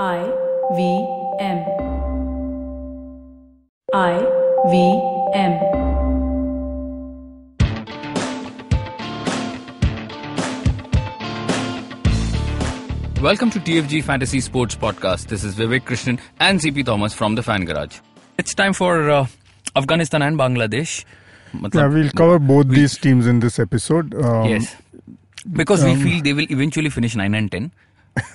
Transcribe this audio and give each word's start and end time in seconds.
I 0.00 0.24
V 0.74 1.06
M. 1.38 1.58
I 3.92 4.24
V 4.70 5.00
M. 5.34 5.52
Welcome 13.20 13.50
to 13.50 13.60
TFG 13.60 14.02
Fantasy 14.02 14.40
Sports 14.40 14.74
Podcast. 14.74 15.26
This 15.26 15.44
is 15.44 15.54
Vivek 15.56 15.80
Krishnan 15.82 16.18
and 16.40 16.58
CP 16.58 16.86
Thomas 16.86 17.12
from 17.12 17.34
the 17.34 17.42
Fan 17.42 17.66
Garage. 17.66 17.98
It's 18.38 18.54
time 18.54 18.72
for 18.72 19.10
uh, 19.10 19.26
Afghanistan 19.76 20.22
and 20.22 20.38
Bangladesh. 20.38 21.04
Yeah, 21.74 21.88
we'll 21.88 22.08
cover 22.12 22.38
both 22.38 22.68
these 22.68 22.96
teams 22.96 23.26
in 23.26 23.40
this 23.40 23.58
episode. 23.58 24.14
Um, 24.14 24.48
yes. 24.48 24.74
Because 25.52 25.84
we 25.84 25.96
feel 25.96 26.22
they 26.22 26.32
will 26.32 26.50
eventually 26.50 26.88
finish 26.88 27.14
9 27.14 27.34
and 27.34 27.52
10. 27.52 27.72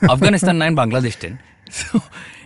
Afghanistan 0.10 0.58
9, 0.58 0.76
Bangladesh 0.76 1.20
10. 1.20 1.40
So, 1.70 2.00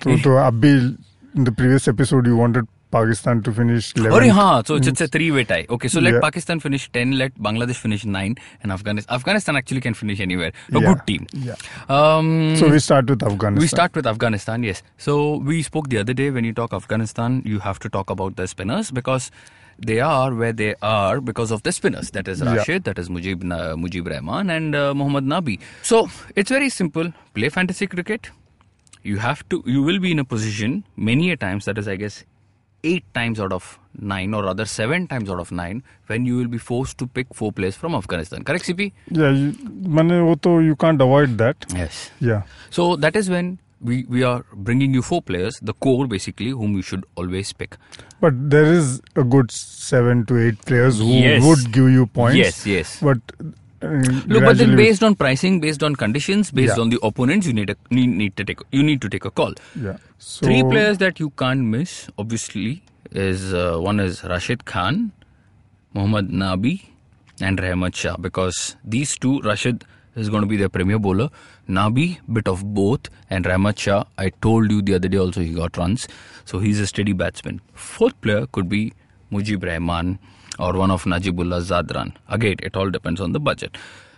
So, 0.04 0.18
to 0.18 0.30
Abhi, 0.50 0.98
in 1.36 1.44
the 1.44 1.52
previous 1.52 1.88
episode, 1.88 2.26
you 2.26 2.36
wanted 2.36 2.66
Pakistan 2.92 3.42
to 3.44 3.52
finish 3.54 3.94
11. 3.96 4.12
Sorry, 4.12 4.30
हाँ, 4.30 4.68
so 4.68 4.76
it's, 4.76 4.88
it's 4.88 5.00
a 5.00 5.08
three-way 5.08 5.44
tie. 5.46 5.66
Okay, 5.70 5.88
so 5.88 6.02
let 6.02 6.14
Yeah. 6.16 6.20
Pakistan 6.20 6.60
finish 6.60 6.90
10, 6.92 7.12
let 7.18 7.34
Bangladesh 7.36 7.76
finish 7.78 8.04
9, 8.04 8.36
and 8.64 8.72
Afghanistan. 8.72 9.16
Afghanistan 9.16 9.56
actually 9.56 9.80
can 9.80 9.94
finish 9.94 10.20
anywhere. 10.20 10.52
A 10.74 10.80
Yeah, 10.80 10.88
good 10.94 11.06
team. 11.08 11.28
yeah. 11.34 11.56
Um, 11.88 12.56
So 12.58 12.68
we 12.68 12.80
start 12.80 13.10
with 13.10 13.24
Afghanistan. 13.24 13.62
We 13.62 13.68
start 13.68 13.96
with 13.96 14.08
Afghanistan, 14.08 14.64
yes. 14.64 14.84
So 14.98 15.38
we 15.38 15.62
spoke 15.62 15.88
the 15.90 16.00
other 16.00 16.14
day 16.14 16.32
when 16.32 16.44
you 16.44 16.52
talk 16.54 16.74
Afghanistan, 16.74 17.42
you 17.46 17.60
have 17.60 17.80
to 17.80 17.90
talk 17.90 18.10
about 18.10 18.36
the 18.36 18.48
spinners 18.48 18.92
because 18.92 19.32
they 19.86 20.00
are 20.00 20.34
where 20.34 20.54
they 20.54 20.76
are 20.82 21.20
because 21.22 21.52
of 21.52 21.64
the 21.64 21.72
spinners. 21.72 22.12
That 22.12 22.28
is 22.28 22.42
Yeah. 22.42 22.56
Rashid, 22.56 22.84
that 22.86 23.00
is 23.00 23.10
Mujib, 23.10 23.44
Na- 23.44 23.76
Mujib 23.76 24.10
Rahman, 24.10 24.50
and 24.50 24.76
uh, 24.76 24.94
Mohammad 24.94 25.26
Nabi. 25.26 25.60
So 25.84 26.10
it's 26.36 26.50
very 26.50 26.70
simple. 26.70 27.14
Play 27.34 27.50
fantasy 27.50 27.88
cricket. 27.88 28.30
You 29.04 29.18
have 29.18 29.48
to. 29.50 29.64
You 29.66 29.82
will 29.82 30.00
be 30.00 30.12
in 30.12 30.20
a 30.20 30.26
position 30.26 30.84
many 30.96 31.32
a 31.32 31.38
times. 31.38 31.66
That 31.66 31.78
is, 31.78 31.88
I 31.88 31.96
guess, 31.96 32.24
eight 32.84 33.04
times 33.16 33.40
out 33.40 33.52
of 33.52 33.80
nine, 34.00 34.34
or 34.34 34.44
rather 34.44 34.66
seven 34.66 35.08
times 35.08 35.30
out 35.30 35.40
of 35.40 35.52
nine, 35.52 35.82
when 36.08 36.26
you 36.26 36.38
will 36.38 36.48
be 36.48 36.58
forced 36.60 36.98
to 37.00 37.08
pick 37.08 37.34
four 37.34 37.52
players 37.52 37.76
from 37.76 37.96
Afghanistan. 37.96 38.44
Correct, 38.44 38.66
CP? 38.66 38.92
Yeah, 39.10 39.32
you, 39.32 40.62
you 40.70 40.76
can't 40.76 41.02
avoid 41.02 41.38
that. 41.40 41.66
Yes. 41.76 42.12
Yeah. 42.20 42.44
So 42.70 42.96
that 42.98 43.16
is 43.16 43.30
when 43.30 43.58
we, 43.82 44.04
we 44.08 44.24
are 44.24 44.46
bringing 44.54 44.94
you 44.94 45.02
four 45.02 45.22
players, 45.22 45.60
the 45.62 45.74
core 45.74 46.08
basically, 46.08 46.50
whom 46.50 46.76
you 46.76 46.82
should 46.82 47.04
always 47.16 47.52
pick. 47.54 47.78
But 48.20 48.34
there 48.50 48.66
is 48.66 49.02
a 49.16 49.24
good 49.24 49.52
seven 49.52 50.26
to 50.28 50.38
eight 50.48 50.60
players 50.66 51.00
who 51.00 51.06
Yes. 51.08 51.44
would 51.44 51.72
give 51.72 51.90
you 51.90 52.06
points. 52.06 52.38
Yes, 52.38 52.66
yes. 52.68 53.00
But 53.02 53.18
uh, 53.84 53.88
Look, 54.28 54.44
but 54.44 54.58
then 54.60 54.76
based 54.76 55.02
on 55.04 55.16
pricing, 55.16 55.60
based 55.60 55.82
on 55.82 55.96
conditions, 55.96 56.52
based 56.52 56.78
Yeah. 56.78 56.82
on 56.84 56.90
the 56.92 57.00
opponents, 57.02 57.48
you 57.48 57.54
need 57.54 57.72
a, 57.72 57.76
need, 57.90 58.10
need 58.10 58.36
to 58.38 58.44
take 58.44 58.60
you 58.72 58.84
need 58.84 59.02
to 59.02 59.10
take 59.10 59.26
a 59.26 59.32
call. 59.32 59.54
Yeah. 59.76 59.98
So, 60.20 60.46
Three 60.46 60.62
players 60.62 61.00
that 61.00 61.20
you 61.20 61.32
can't 61.32 61.62
miss, 61.62 62.08
obviously, 62.20 62.84
is 63.12 63.52
uh, 63.56 63.78
one 63.80 64.00
is 64.00 64.24
Rashid 64.24 64.66
Khan, 64.66 65.12
Mohammad 65.96 66.30
Nabi, 66.30 66.86
and 67.42 67.58
Rahmat 67.58 67.96
Shah 67.96 68.18
because 68.18 68.76
these 68.86 69.18
two, 69.18 69.42
Rashid 69.42 69.84
is 70.16 70.30
going 70.30 70.42
to 70.42 70.48
be 70.48 70.58
their 70.58 70.70
premier 70.70 71.00
bowler. 71.00 71.30
Nabi, 71.72 72.20
bit 72.32 72.48
of 72.48 72.64
both, 72.74 73.10
and 73.30 73.46
Rahmat 73.46 73.80
Shah, 73.80 74.04
I 74.18 74.30
told 74.30 74.72
you 74.72 74.82
the 74.82 74.96
other 74.96 75.08
day 75.08 75.18
also 75.18 75.42
he 75.42 75.54
got 75.54 75.78
runs, 75.78 76.08
so 76.46 76.60
he's 76.60 76.80
a 76.80 76.88
steady 76.88 77.14
batsman. 77.14 77.62
Fourth 77.74 78.20
player 78.22 78.46
could 78.48 78.68
be 78.68 78.94
Mujib 79.32 79.64
Rahman 79.64 80.20
or 80.60 80.74
one 80.74 80.92
of 80.92 81.06
Najibullah 81.06 81.62
Zadran. 81.62 82.16
Again, 82.28 82.58
it 82.62 82.76
all 82.76 82.90
depends 82.90 83.22
on 83.22 83.32
the 83.32 83.40
budget. 83.40 83.78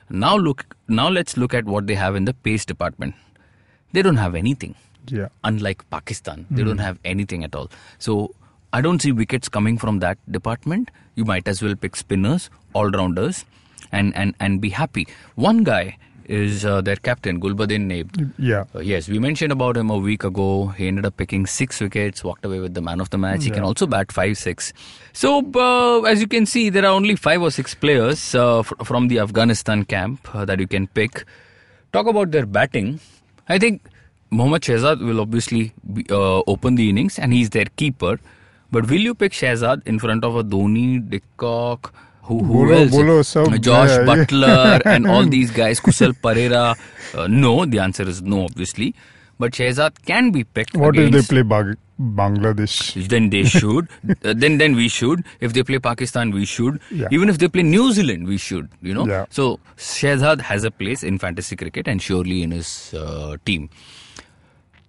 Now 0.09 0.35
look, 0.35 0.75
now 0.87 1.09
let's 1.09 1.37
look 1.37 1.53
at 1.53 1.65
what 1.65 1.87
they 1.87 1.95
have 1.95 2.15
in 2.15 2.25
the 2.25 2.33
pace 2.33 2.65
department. 2.65 3.15
They 3.93 4.01
don't 4.01 4.17
have 4.17 4.35
anything 4.35 4.75
Yeah. 5.07 5.27
unlike 5.43 5.87
Pakistan. 5.91 6.47
They 6.49 6.61
hmm. 6.63 6.69
don't 6.69 6.79
have 6.79 6.97
anything 7.05 7.43
at 7.43 7.55
all. 7.55 7.69
So 7.99 8.33
I 8.73 8.81
don't 8.81 9.01
see 9.01 9.11
wickets 9.11 9.47
coming 9.49 9.77
from 9.77 9.99
that 9.99 10.17
department. 10.31 10.89
You 11.15 11.25
might 11.25 11.47
as 11.47 11.61
well 11.61 11.75
pick 11.75 11.95
spinners, 11.95 12.49
all 12.73 12.89
rounders, 12.89 13.45
and, 13.91 14.15
and, 14.15 14.33
and 14.39 14.59
be 14.61 14.69
happy. 14.69 15.07
One 15.35 15.63
guy 15.63 15.97
is 16.27 16.65
uh, 16.65 16.81
their 16.81 16.95
captain, 16.95 17.39
Gulbadin 17.39 17.87
Naib. 17.87 18.33
Yeah. 18.37 18.65
Uh, 18.75 18.79
yes, 18.79 19.07
we 19.07 19.19
mentioned 19.19 19.51
about 19.51 19.77
him 19.77 19.89
a 19.89 19.97
week 19.97 20.23
ago. 20.23 20.67
He 20.67 20.87
ended 20.87 21.05
up 21.05 21.17
picking 21.17 21.45
six 21.45 21.79
wickets, 21.79 22.23
walked 22.23 22.45
away 22.45 22.59
with 22.59 22.73
the 22.73 22.81
man 22.81 22.99
of 22.99 23.09
the 23.09 23.17
match. 23.17 23.43
He 23.43 23.51
can 23.51 23.63
also 23.63 23.87
bat 23.87 24.11
five, 24.11 24.37
six. 24.37 24.73
So, 25.13 25.39
uh, 25.55 26.01
as 26.03 26.21
you 26.21 26.27
can 26.27 26.45
see, 26.45 26.69
there 26.69 26.83
are 26.85 26.93
only 26.93 27.15
five 27.15 27.41
or 27.41 27.51
six 27.51 27.73
players 27.75 28.33
uh, 28.35 28.63
fr- 28.63 28.83
from 28.83 29.07
the 29.07 29.19
Afghanistan 29.19 29.85
camp 29.85 30.33
uh, 30.33 30.45
that 30.45 30.59
you 30.59 30.67
can 30.67 30.87
pick. 30.87 31.25
Talk 31.91 32.07
about 32.07 32.31
their 32.31 32.45
batting. 32.45 32.99
I 33.47 33.59
think 33.59 33.81
Mohammad 34.31 34.63
Shehzad 34.63 34.99
will 35.05 35.19
obviously 35.21 35.73
be, 35.93 36.05
uh, 36.09 36.41
open 36.47 36.75
the 36.75 36.89
innings 36.89 37.19
and 37.19 37.33
he's 37.33 37.51
their 37.51 37.65
keeper. 37.75 38.19
But 38.71 38.89
will 38.89 39.01
you 39.01 39.13
pick 39.13 39.33
Shehzad 39.33 39.85
in 39.85 39.99
front 39.99 40.23
of 40.23 40.35
a 40.35 40.43
Dhoni, 40.43 41.07
de 41.07 41.21
Kock, 41.37 41.93
who, 42.23 42.43
who 42.43 42.53
Bolo- 42.65 42.73
else? 42.73 42.91
Bolo 42.91 43.21
sab, 43.21 43.61
Josh 43.61 43.89
yeah, 43.89 43.99
yeah. 43.99 44.05
Buttler 44.05 44.81
and 44.85 45.07
all 45.07 45.25
these 45.25 45.51
guys, 45.51 45.79
Kusal 45.79 46.13
Perera. 46.13 46.77
Uh, 47.13 47.27
no, 47.27 47.65
the 47.65 47.79
answer 47.79 48.03
is 48.03 48.21
no, 48.21 48.45
obviously. 48.45 48.95
But 49.39 49.51
Shehzad 49.53 50.03
can 50.05 50.31
be 50.31 50.43
picked. 50.43 50.75
What 50.75 50.95
if 50.97 51.11
they 51.11 51.21
play 51.21 51.41
Bag- 51.41 51.77
Bangladesh? 51.99 53.07
Then 53.09 53.29
they 53.29 53.43
should. 53.43 53.87
uh, 54.23 54.33
then 54.35 54.57
then 54.57 54.75
we 54.75 54.87
should. 54.87 55.25
If 55.41 55.53
they 55.53 55.63
play 55.63 55.79
Pakistan, 55.79 56.31
we 56.31 56.45
should. 56.45 56.79
Yeah. 56.91 57.07
Even 57.11 57.29
if 57.29 57.39
they 57.39 57.47
play 57.47 57.63
New 57.63 57.91
Zealand, 57.91 58.27
we 58.27 58.37
should. 58.37 58.69
You 58.81 58.93
know. 58.93 59.07
Yeah. 59.07 59.25
So 59.29 59.59
Shehzad 59.77 60.41
has 60.41 60.63
a 60.63 60.71
place 60.71 61.03
in 61.03 61.17
fantasy 61.17 61.55
cricket 61.55 61.87
and 61.87 62.01
surely 62.01 62.43
in 62.43 62.51
his 62.51 62.93
uh, 62.93 63.37
team. 63.45 63.69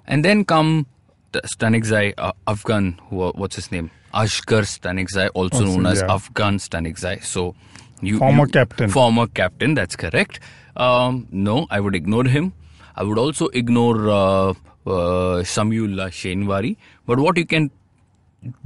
And 0.07 0.25
then 0.25 0.45
come 0.45 0.87
the 1.35 1.43
Stanikzai, 1.53 2.15
uh, 2.17 2.33
Afghan, 2.55 2.89
who, 3.11 3.31
what's 3.43 3.57
his 3.61 3.71
name? 3.77 3.91
Asghar 4.23 4.63
Stanikzai, 4.73 5.29
also, 5.35 5.63
Also, 5.63 5.67
known 5.67 5.87
as. 5.93 6.03
Afghan 6.17 6.59
Stanikzai. 6.67 7.15
So, 7.35 7.55
you 8.01 8.19
Former 8.19 8.47
you- 8.47 8.53
captain. 8.59 8.91
Former 8.99 9.27
captain, 9.41 9.75
that's 9.75 9.97
correct. 10.05 10.41
Um, 10.77 11.27
no, 11.31 11.67
I 11.71 11.81
would 11.81 11.95
ignore 11.95 12.25
him. 12.25 12.53
I 12.97 13.03
would 13.03 13.19
also 13.19 13.49
ignore 13.63 14.09
uh, 14.09 14.51
uh, 14.87 15.43
Shinwari. 15.55 16.77
But 17.07 17.19
what 17.19 17.37
you 17.37 17.47
can 17.47 17.71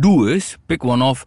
do 0.01 0.27
is 0.28 0.57
pick 0.69 0.84
one 0.84 1.03
of 1.03 1.25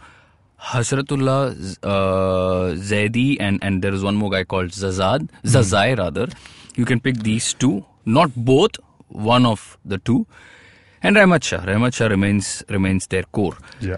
Hasratullah 0.60 1.42
uh, 1.84 2.76
Zaidi 2.90 3.38
and, 3.40 3.64
and 3.64 3.82
there 3.82 3.94
is 3.94 4.04
one 4.04 4.16
more 4.16 4.30
guy 4.30 4.44
called 4.44 4.70
Zazad, 4.70 5.30
Zazai 5.44 5.98
rather. 5.98 6.28
You 6.76 6.86
can 6.86 7.00
pick 7.00 7.18
these 7.24 7.54
two, 7.56 7.86
not 8.06 8.32
both, 8.36 8.72
one 9.08 9.46
of 9.46 9.78
the 9.84 9.98
two. 9.98 10.26
And 11.04 11.16
Rahmat 11.16 11.44
Shah. 11.44 11.60
Rahmat 11.60 11.94
Shah 11.94 12.08
remains, 12.08 12.64
remains 12.70 13.08
their 13.08 13.24
core. 13.24 13.58
Yeah. 13.80 13.98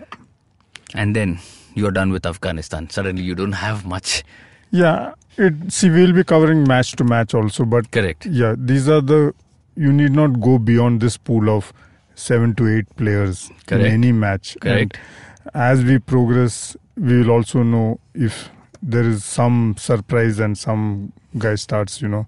And 0.94 1.16
then 1.16 1.40
you're 1.74 1.91
done 1.91 2.12
with 2.12 2.25
Afghanistan. 2.25 2.90
Suddenly 2.90 3.24
you 3.24 3.36
don't 3.36 3.53
have 3.53 3.86
much. 3.86 4.24
Yeah. 4.72 5.14
It, 5.38 5.72
see, 5.72 5.90
we'll 5.90 6.14
be 6.14 6.24
covering 6.24 6.64
match 6.68 6.91
to 6.94 7.03
match 7.03 7.34
also, 7.34 7.66
but 7.66 7.90
Correct. 7.91 8.25
yeah, 8.28 8.56
these 8.58 8.88
are 8.88 9.02
the. 9.02 9.34
You 9.75 9.91
need 9.91 10.12
not 10.12 10.40
go 10.40 10.59
beyond 10.59 11.02
this 11.02 11.18
pool 11.18 11.50
of 11.50 11.74
seven 12.14 12.53
to 12.56 12.68
eight 12.78 12.96
players 12.96 13.50
Correct. 13.66 13.85
in 13.85 13.91
any 13.91 14.12
match. 14.12 14.56
Correct. 14.62 15.00
And 15.46 15.56
as 15.56 15.84
we 15.84 15.97
progress, 15.97 16.78
we 16.96 17.18
will 17.18 17.31
also 17.31 17.64
know 17.64 18.00
if 18.14 18.50
there 18.84 19.02
is 19.03 19.25
some 19.25 19.75
surprise 19.80 20.38
and 20.38 20.56
some 20.56 21.12
guy 21.40 21.56
starts, 21.56 22.00
you 22.03 22.08
know, 22.08 22.28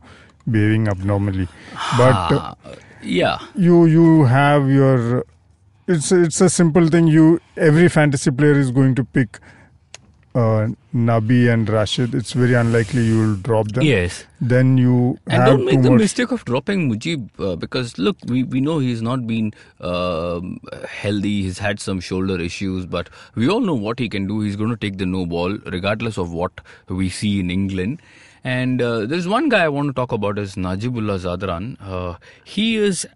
behaving 0.50 0.88
abnormally. 0.88 1.48
But 1.98 2.32
uh, 2.32 2.56
yeah. 3.06 3.40
you 3.56 3.86
you 3.86 4.26
have 4.26 4.70
your. 4.70 5.26
It's 5.88 6.12
it's 6.12 6.42
a 6.42 6.50
simple 6.50 6.88
thing. 6.88 7.08
You 7.08 7.40
every 7.56 7.90
fantasy 7.90 8.32
player 8.32 8.54
is 8.54 8.72
going 8.72 8.96
to 8.96 9.04
pick. 9.04 9.40
Uh, 10.34 10.68
Nabi 10.94 11.50
and 11.50 11.70
Rashid. 11.70 12.14
It's 12.14 12.34
very 12.34 12.56
unlikely 12.56 13.04
you 13.06 13.20
will 13.20 13.36
drop 13.38 13.70
them. 13.70 13.84
Yes. 13.86 14.26
Then 14.42 14.78
you 14.78 15.18
And 15.28 15.44
have 15.44 15.46
don't 15.46 15.66
make 15.66 15.82
the 15.82 15.92
mistake 15.92 16.32
of 16.32 16.44
dropping 16.44 16.92
Mujib 16.92 17.30
uh, 17.40 17.56
because 17.56 17.98
look, 17.98 18.18
we, 18.28 18.44
we 18.44 18.60
know 18.60 18.80
he's 18.80 19.02
not 19.02 19.26
been 19.26 19.54
um 19.80 20.60
healthy. 20.90 21.44
He's 21.44 21.60
had 21.60 21.80
some 21.80 22.02
shoulder 22.02 22.38
issues, 22.38 22.86
but 22.86 23.10
we 23.36 23.48
all 23.48 23.62
know 23.62 23.76
what 23.76 23.98
he 23.98 24.10
can 24.10 24.28
do. 24.28 24.42
He's 24.42 24.58
going 24.58 24.72
to 24.72 24.76
take 24.76 24.98
the 24.98 25.06
no 25.06 25.26
ball, 25.26 25.58
regardless 25.68 26.18
of 26.18 26.34
what 26.34 26.60
we 26.90 27.08
see 27.08 27.40
in 27.40 27.50
England. 27.50 28.02
And 28.46 28.80
uh, 28.80 29.08
there's 29.08 29.28
one 29.28 29.50
guy 29.50 29.64
I 29.64 29.70
want 29.70 29.88
to 29.90 29.94
talk 29.94 30.12
about 30.12 30.38
is 30.38 30.54
Najibullah 30.54 31.20
Zadran. 31.20 31.78
Uh, 31.82 32.18
he 32.44 32.76
is 32.78 33.08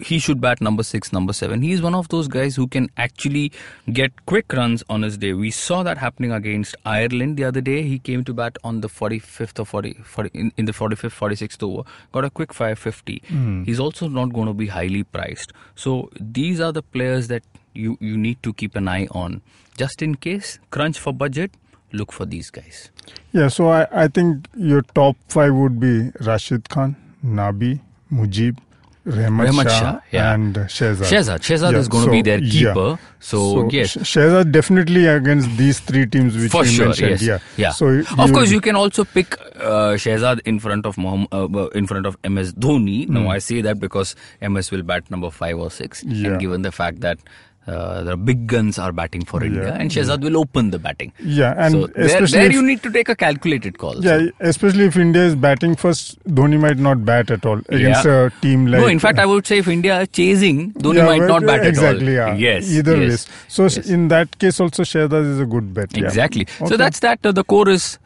he 0.00 0.18
should 0.18 0.40
bat 0.40 0.60
number 0.60 0.82
six, 0.82 1.12
number 1.12 1.32
seven. 1.32 1.62
He 1.62 1.72
is 1.72 1.82
one 1.82 1.94
of 1.94 2.08
those 2.08 2.28
guys 2.28 2.56
who 2.56 2.66
can 2.66 2.88
actually 2.96 3.52
get 3.92 4.26
quick 4.26 4.52
runs 4.52 4.82
on 4.88 5.02
his 5.02 5.16
day. 5.18 5.34
We 5.34 5.50
saw 5.50 5.82
that 5.82 5.98
happening 5.98 6.32
against 6.32 6.74
Ireland 6.84 7.36
the 7.36 7.44
other 7.44 7.60
day. 7.60 7.82
He 7.82 7.98
came 7.98 8.24
to 8.24 8.34
bat 8.34 8.56
on 8.64 8.80
the 8.80 8.88
45th 8.88 9.60
or 9.60 9.66
40, 9.66 9.92
40 10.02 10.30
in, 10.34 10.52
in 10.56 10.64
the 10.64 10.72
45th, 10.72 11.16
46th 11.16 11.62
over, 11.62 11.82
got 12.10 12.24
a 12.24 12.30
quick 12.30 12.52
550. 12.52 13.22
He's 13.64 13.78
also 13.78 14.08
not 14.08 14.32
going 14.32 14.46
to 14.48 14.54
be 14.54 14.66
highly 14.66 15.04
priced. 15.04 15.52
So 15.76 16.10
these 16.18 16.58
are 16.58 16.72
the 16.72 16.82
players 16.82 17.28
that 17.28 17.44
you, 17.74 17.98
you 18.00 18.16
need 18.16 18.42
to 18.42 18.52
keep 18.54 18.74
an 18.74 18.88
eye 18.88 19.06
on. 19.12 19.42
Just 19.76 20.02
in 20.02 20.16
case, 20.16 20.58
crunch 20.70 20.98
for 20.98 21.12
budget, 21.12 21.52
look 21.92 22.12
for 22.12 22.26
these 22.26 22.50
guys. 22.50 22.90
Yeah, 23.32 23.48
so 23.48 23.68
I, 23.68 23.86
I 23.92 24.08
think 24.08 24.46
your 24.56 24.82
top 24.82 25.16
five 25.28 25.54
would 25.54 25.78
be 25.80 26.10
Rashid 26.20 26.68
Khan, 26.68 26.96
Nabi, 27.24 27.80
Mujib, 28.12 28.58
Rehman, 29.06 29.46
Rehman 29.48 29.64
Shah, 29.64 29.78
Shah, 29.80 30.00
yeah. 30.10 30.34
and 30.34 30.54
Shehzad. 30.54 31.06
Shehzad. 31.10 31.38
Shehzad 31.38 31.72
Yeah, 31.72 31.78
is 31.78 31.88
going 31.88 32.04
to 32.04 32.10
be 32.10 32.20
their 32.20 32.38
yeah. 32.42 32.72
keeper. 32.74 32.98
So, 33.20 33.68
yes. 33.70 33.90
Sh- 33.92 33.96
Shehzad 34.16 34.52
definitely 34.52 35.06
against 35.06 35.48
these 35.56 35.80
three 35.80 36.04
teams 36.04 36.36
which 36.36 36.50
For 36.52 36.62
we 36.62 36.68
sure, 36.68 36.86
mentioned. 36.86 37.22
yes. 37.22 37.42
Yeah. 37.56 37.70
So 37.70 37.88
of 38.18 38.32
course, 38.34 38.50
you 38.50 38.60
can 38.60 38.76
also 38.76 39.04
pick 39.04 39.40
uh, 39.56 39.94
Shehzad 39.96 40.40
in 40.44 40.58
front 40.58 40.84
of 40.84 40.98
Mohammad, 40.98 41.28
uh, 41.32 41.68
in 41.70 41.86
front 41.86 42.04
of 42.04 42.18
MS 42.28 42.52
Dhoni. 42.52 43.08
Now, 43.08 43.28
I 43.30 43.38
say 43.38 43.62
that 43.62 43.80
because 43.80 44.14
MS 44.42 44.70
will 44.70 44.82
bat 44.82 45.10
number 45.10 45.30
five 45.30 45.58
or 45.58 45.70
six, 45.70 46.02
Hmm. 46.02 46.10
Yeah. 46.12 46.28
and 46.32 46.40
given 46.40 46.60
the 46.62 46.72
fact 46.72 47.00
that 47.00 47.18
uh, 47.68 48.02
the 48.02 48.16
big 48.16 48.46
guns 48.46 48.78
are 48.78 48.92
batting 48.92 49.24
for 49.24 49.44
India, 49.44 49.64
Yeah, 49.68 49.74
and 49.82 49.90
Shehzad 49.90 50.22
will 50.22 50.36
open 50.38 50.70
the 50.70 50.78
batting. 50.78 51.12
Yeah, 51.20 51.54
and 51.66 51.72
so 51.74 51.86
there, 51.88 52.26
there 52.26 52.46
if- 52.46 52.52
you 52.52 52.62
need 52.62 52.82
to 52.82 52.90
take 52.90 53.08
a 53.08 53.16
calculated 53.22 53.78
call. 53.78 54.02
Yeah, 54.04 54.18
So- 54.18 54.30
especially 54.52 54.86
if 54.86 54.96
India 54.96 55.22
is 55.30 55.34
batting 55.36 55.76
first, 55.76 56.18
Dhoni 56.40 56.58
might 56.58 56.78
not 56.78 57.04
bat 57.04 57.30
at 57.30 57.44
all 57.44 57.58
against 57.68 58.04
Yeah. 58.06 58.26
a 58.26 58.30
team 58.46 58.66
like. 58.66 58.80
no, 58.80 58.86
in 58.86 58.98
fact, 58.98 59.18
I 59.18 59.26
would 59.26 59.46
say 59.46 59.58
if 59.58 59.68
India 59.68 60.00
is 60.00 60.08
chasing, 60.20 60.72
Dhoni 60.72 60.96
Yeah, 61.02 61.06
might 61.06 61.26
not 61.34 61.44
bat 61.52 61.66
exactly, 61.66 62.16
at 62.18 62.28
all. 62.28 62.30
Exactly, 62.32 62.46
yeah. 62.48 62.54
Yes. 62.54 62.70
Either 62.80 62.96
yes, 62.96 63.08
ways. 63.10 63.26
So 63.48 63.62
yes. 63.64 63.76
in 63.98 64.08
that 64.08 64.38
case, 64.38 64.60
also 64.60 64.82
Shehzad 64.82 65.30
is 65.36 65.40
a 65.40 65.46
good 65.46 65.72
bet. 65.74 65.96
yeah. 65.96 66.04
Exactly. 66.06 66.46
Okay. 66.60 66.66
So 66.70 66.76
that's 66.76 67.00
that. 67.00 67.18
Uh, 67.24 67.32
the 67.32 67.44
core 67.44 67.68
is 67.68 67.98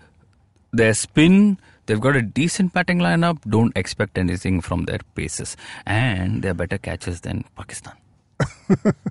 their 0.73 0.95
spin. 0.95 1.59
They've 1.87 2.01
got 2.01 2.15
a 2.17 2.23
decent 2.23 2.73
batting 2.73 2.99
lineup. 2.99 3.39
Don't 3.49 3.77
expect 3.77 4.17
anything 4.17 4.61
from 4.61 4.85
their 4.85 5.01
paces. 5.17 5.57
And 5.85 6.41
they're 6.43 6.55
better 6.55 6.79
catches 6.79 7.21
than 7.23 7.45
Pakistan. 7.57 7.95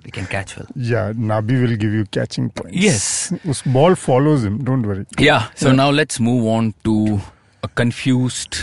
They 0.02 0.10
can 0.10 0.26
catch 0.26 0.56
well. 0.56 0.66
Yeah, 0.76 1.12
Nabi 1.12 1.60
will 1.60 1.76
give 1.76 1.92
you 1.92 2.04
catching 2.06 2.50
points. 2.50 2.76
Yes. 2.76 3.32
Us 3.48 3.62
ball 3.62 3.94
follows 3.94 4.44
him. 4.44 4.62
Don't 4.64 4.82
worry. 4.86 5.06
Yeah. 5.18 5.48
So 5.54 5.72
now 5.72 5.90
let's 5.90 6.18
move 6.20 6.46
on 6.46 6.74
to 6.84 7.20
a 7.62 7.68
confused 7.68 8.56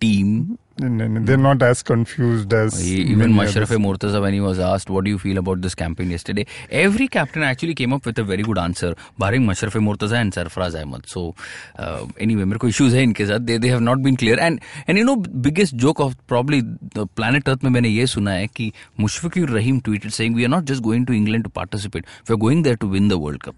team 0.00 0.58
they're 0.76 1.36
not 1.36 1.62
as 1.62 1.82
confused 1.82 2.52
as 2.52 2.80
he, 2.80 3.02
even 3.02 3.32
Mashraf 3.32 3.68
Murtaza 3.76 4.20
when 4.20 4.32
he 4.32 4.40
was 4.40 4.58
asked 4.58 4.88
what 4.88 5.04
do 5.04 5.10
you 5.10 5.18
feel 5.18 5.38
about 5.38 5.60
this 5.60 5.74
campaign 5.74 6.10
yesterday? 6.10 6.46
Every 6.70 7.08
captain 7.08 7.42
actually 7.42 7.74
came 7.74 7.92
up 7.92 8.06
with 8.06 8.18
a 8.18 8.24
very 8.24 8.42
good 8.42 8.58
answer 8.58 8.94
barring 9.18 9.42
Mashraf 9.46 9.72
Murtaza 9.72 10.14
and 10.14 10.32
Sarfaraz 10.32 10.80
Ahmed. 10.80 11.06
So 11.06 11.34
uh, 11.76 12.06
anyway 12.18 12.44
mere 12.44 12.58
ko 12.58 12.68
issues 12.68 12.94
hai 12.94 13.04
inke 13.04 13.46
they, 13.46 13.58
they 13.58 13.68
have 13.68 13.82
not 13.82 14.02
been 14.02 14.16
clear. 14.16 14.40
And 14.40 14.60
and 14.86 14.98
you 14.98 15.04
know 15.04 15.16
biggest 15.16 15.76
joke 15.76 16.00
of 16.00 16.16
probably 16.26 16.62
the 16.94 17.06
planet 17.06 17.46
earth 17.46 17.62
mein 17.62 17.72
maine 17.72 17.92
ye 17.92 18.06
suna 18.06 18.38
hai 18.38 18.46
ki 18.46 18.72
Mushfiqur 18.98 19.52
Rahim 19.52 19.80
tweeted 19.82 20.12
saying 20.12 20.34
we 20.34 20.44
are 20.44 20.54
not 20.56 20.64
just 20.64 20.82
going 20.82 21.06
to 21.06 21.12
England 21.12 21.44
to 21.44 21.50
participate. 21.50 22.04
We 22.28 22.34
are 22.34 22.42
going 22.48 22.62
there 22.62 22.76
to 22.76 22.86
win 22.86 23.08
the 23.08 23.18
world 23.18 23.42
cup. 23.42 23.56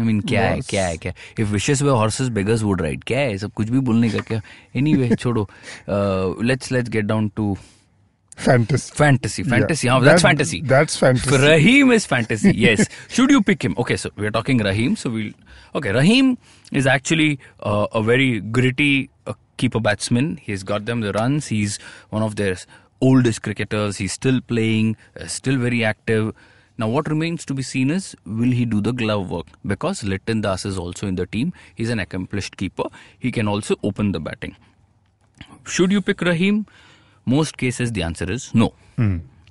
I 0.00 0.04
mean, 0.08 0.22
क्या 0.28 0.42
है 0.48 0.60
क्या 0.68 0.86
है 0.86 0.96
क्या 0.96 1.12
if 1.40 1.48
wishes 1.48 1.82
were 1.82 1.90
horses 1.90 2.28
beggars 2.38 2.62
would 2.62 2.82
ride 2.82 3.04
क्या 3.06 3.18
है 3.18 3.36
सब 3.38 3.52
कुछ 3.60 3.70
भी 3.70 3.78
बोलने 3.90 4.10
का 4.10 4.18
क्या 4.30 4.40
एनीवे 4.76 5.14
छोड़ो 5.14 5.48
let's 6.42 6.72
let's 6.72 6.90
get 6.90 7.04
down 7.04 7.28
to 7.36 7.56
Fantasy. 8.42 8.92
Fantasy, 8.98 9.42
fantasy. 9.42 9.86
Yeah. 9.86 9.94
Yeah, 9.94 10.04
that's 10.04 10.22
That- 10.22 10.26
fantasy. 10.26 10.58
that's 10.68 10.94
fantasy. 11.00 11.38
Raheem 11.40 11.90
is 11.96 12.06
fantasy. 12.12 12.52
Yes. 12.60 12.82
Should 13.16 13.32
you 13.34 13.40
pick 13.48 13.62
him? 13.66 13.74
Okay, 13.82 13.96
so 14.02 14.10
we're 14.16 14.30
talking 14.36 14.62
Raheem. 14.66 14.94
So 15.00 15.10
we'll. 15.16 15.34
Okay, 15.80 15.92
Raheem 15.96 16.30
is 16.80 16.86
actually 16.86 17.26
uh, 17.72 17.86
a 18.00 18.02
very 18.02 18.28
gritty 18.58 19.10
uh, 19.26 19.34
keeper 19.58 19.82
batsman. 19.88 20.30
He's 20.46 20.62
got 20.70 20.86
them 20.86 21.02
the 21.08 21.12
runs. 21.18 21.48
He's 21.48 21.76
one 22.08 22.22
of 22.28 22.36
their 22.36 22.56
oldest 23.02 23.42
cricketers. 23.42 23.98
He's 24.04 24.16
still 24.22 24.40
playing, 24.54 24.96
uh, 25.20 25.26
still 25.26 25.58
very 25.58 25.84
active. 25.84 26.32
Now, 26.80 26.88
what 26.88 27.08
remains 27.08 27.44
to 27.44 27.52
be 27.52 27.62
seen 27.62 27.90
is 27.90 28.16
will 28.24 28.52
he 28.58 28.64
do 28.64 28.80
the 28.80 28.92
glove 28.92 29.30
work? 29.30 29.48
Because 29.66 30.02
Litton 30.02 30.40
Das 30.40 30.64
is 30.64 30.78
also 30.78 31.06
in 31.06 31.16
the 31.16 31.26
team. 31.26 31.52
He's 31.74 31.90
an 31.90 31.98
accomplished 31.98 32.56
keeper. 32.56 32.84
He 33.18 33.30
can 33.30 33.48
also 33.48 33.76
open 33.82 34.12
the 34.12 34.20
batting. 34.28 34.56
Should 35.66 35.92
you 35.92 36.00
pick 36.00 36.22
Rahim? 36.22 36.66
Most 37.26 37.58
cases, 37.58 37.92
the 37.92 38.02
answer 38.02 38.30
is 38.30 38.54
no. 38.54 38.72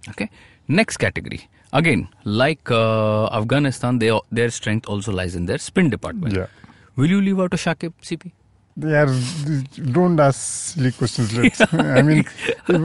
Okay. 0.09 0.29
Next 0.67 0.97
category. 0.97 1.47
Again, 1.71 2.07
like 2.23 2.71
uh, 2.71 3.27
Afghanistan, 3.27 3.99
they, 3.99 4.11
their 4.31 4.49
strength 4.49 4.87
also 4.87 5.11
lies 5.11 5.35
in 5.35 5.45
their 5.45 5.59
spin 5.59 5.91
department. 5.91 6.35
Yeah. 6.35 6.47
Will 6.95 7.11
you 7.11 7.21
leave 7.21 7.39
out 7.39 7.53
a 7.53 7.57
Shakib, 7.57 7.93
CP? 8.01 8.31
They 8.77 8.95
are. 8.95 9.13
Don't 9.91 10.19
ask 10.19 10.73
silly 10.73 10.91
questions. 10.91 11.35
Let's, 11.35 11.61
I 11.73 12.01
mean, 12.01 12.23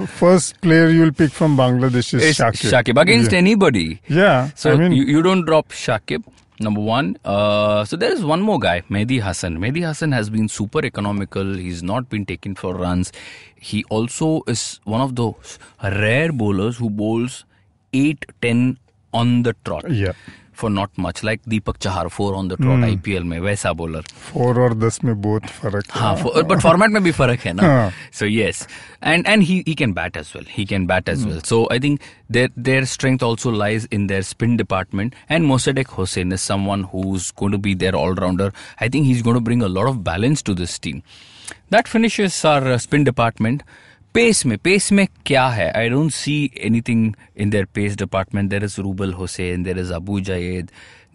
first 0.07 0.61
player 0.61 0.89
you'll 0.89 1.13
pick 1.13 1.31
from 1.31 1.57
Bangladesh 1.57 2.15
is 2.15 2.37
Shakib. 2.37 2.71
Shakib 2.71 3.01
against 3.01 3.33
yeah. 3.33 3.39
anybody. 3.39 4.01
Yeah. 4.09 4.51
So 4.55 4.73
I 4.73 4.77
mean, 4.77 4.93
you, 4.93 5.05
you 5.05 5.23
don't 5.23 5.45
drop 5.45 5.69
Shakib. 5.69 6.25
Number 6.61 6.81
one. 6.81 7.17
Uh, 7.25 7.85
so 7.85 7.97
there 7.97 8.13
is 8.13 8.25
one 8.25 8.41
more 8.41 8.61
guy, 8.61 8.83
Mehdi 8.83 9.21
Hassan. 9.21 9.59
Mehdi 9.59 9.85
Hassan 9.85 10.13
has 10.13 10.31
been 10.31 10.49
super 10.49 10.85
economical. 10.85 11.55
He's 11.55 11.83
not 11.83 12.09
been 12.09 12.25
taken 12.25 12.55
for 12.55 12.75
runs. 12.75 13.13
He 13.57 13.85
also 13.91 14.43
is 14.47 14.79
one 14.85 15.01
of 15.01 15.17
those 15.17 15.59
rare 15.83 16.33
bowlers 16.33 16.77
who 16.77 16.91
bowls 16.91 17.45
8 17.93 18.25
10 18.41 18.79
on 19.13 19.43
the 19.43 19.55
trot. 19.65 19.91
Yeah 19.91 20.13
for 20.55 20.71
not 20.71 20.91
much. 20.99 21.23
Like 21.29 21.43
Deepak 21.53 21.79
Chahar 21.87 22.11
four 22.17 22.35
on 22.41 22.49
the 22.53 22.57
trot, 22.57 22.85
IPL 22.89 23.25
में 23.25 23.39
वैसा 23.41 23.73
bowler 23.73 24.03
Four 24.33 24.55
or 24.59 24.75
दस 24.75 24.99
में 25.05 25.21
बहुत 25.23 25.47
फर्क 25.47 25.85
हाँ। 25.91 26.15
But 26.25 26.61
format 26.61 26.91
में 26.91 27.03
भी 27.03 27.11
फर्क 27.11 27.41
है 27.41 27.53
ना? 27.53 27.93
So 28.13 28.27
yes 28.27 28.69
and 29.05 29.27
and 29.27 29.43
he 29.43 29.65
he 29.69 29.75
can 29.75 29.93
bat 29.93 30.17
as 30.17 30.33
well 30.37 30.47
he 30.51 30.65
can 30.65 30.87
bat 30.87 31.09
as 31.09 31.25
well 31.27 31.41
so 31.41 31.69
I 31.73 31.81
think 31.81 32.01
their 32.35 32.49
their 32.67 32.85
strength 32.91 33.23
also 33.23 33.51
lies 33.63 33.85
in 33.97 34.07
their 34.11 34.23
spin 34.29 34.57
department. 34.61 35.15
And 35.29 35.47
Mosaddek 35.51 35.91
Hossain 35.97 36.33
is 36.33 36.47
someone 36.51 36.85
who's 36.93 37.31
going 37.43 37.53
to 37.53 37.59
be 37.59 37.75
their 37.75 37.95
all-rounder. 37.95 38.53
I 38.81 38.89
think 38.89 39.07
he's 39.07 39.23
going 39.23 39.39
to 39.41 39.45
bring 39.49 39.63
a 39.63 39.69
lot 39.69 39.91
of 39.91 40.03
balance 40.05 40.43
to 40.43 40.55
this 40.55 40.79
team. 40.79 41.03
That 41.71 41.89
finishes 41.89 42.45
our 42.45 42.73
uh, 42.73 42.79
spin 42.79 43.05
department. 43.05 43.63
Pace 44.14 44.46
में 44.46 44.58
pace 44.64 44.92
में 44.92 45.08
क्या 45.26 45.48
है 45.58 45.72
I 45.80 45.90
don't 45.90 46.12
see 46.12 46.36
anything 46.70 47.12
in 47.42 47.50
there 47.50 47.66
pace 47.76 47.96
department 47.98 48.50
there 48.50 48.64
is 48.64 48.76
Rubel 48.80 49.14
Hussain 49.14 49.64
there 49.64 49.80
is 49.80 49.92
Abu 50.02 50.20
जायद 50.32 50.72